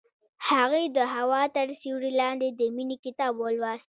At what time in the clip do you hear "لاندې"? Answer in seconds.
2.21-2.47